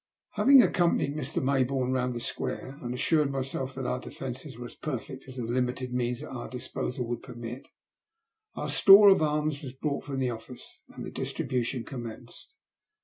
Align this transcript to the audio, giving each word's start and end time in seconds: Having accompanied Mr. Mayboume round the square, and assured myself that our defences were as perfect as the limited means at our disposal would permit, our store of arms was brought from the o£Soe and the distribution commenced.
Having 0.31 0.63
accompanied 0.63 1.15
Mr. 1.15 1.43
Mayboume 1.43 1.91
round 1.91 2.13
the 2.13 2.19
square, 2.19 2.79
and 2.81 2.91
assured 2.91 3.29
myself 3.29 3.75
that 3.75 3.85
our 3.85 3.99
defences 3.99 4.57
were 4.57 4.65
as 4.65 4.73
perfect 4.73 5.25
as 5.27 5.37
the 5.37 5.43
limited 5.43 5.93
means 5.93 6.23
at 6.23 6.31
our 6.31 6.49
disposal 6.49 7.07
would 7.07 7.21
permit, 7.21 7.67
our 8.55 8.67
store 8.67 9.09
of 9.09 9.21
arms 9.21 9.61
was 9.61 9.73
brought 9.73 10.03
from 10.03 10.17
the 10.17 10.29
o£Soe 10.29 10.59
and 10.89 11.05
the 11.05 11.11
distribution 11.11 11.83
commenced. 11.83 12.55